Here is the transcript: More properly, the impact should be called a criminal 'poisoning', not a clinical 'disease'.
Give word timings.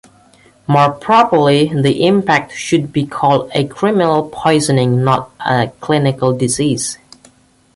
More 0.65 0.89
properly, 0.93 1.67
the 1.67 2.07
impact 2.07 2.53
should 2.53 2.91
be 2.91 3.05
called 3.05 3.51
a 3.53 3.67
criminal 3.67 4.27
'poisoning', 4.33 5.03
not 5.03 5.29
a 5.39 5.71
clinical 5.79 6.35
'disease'. 6.35 6.97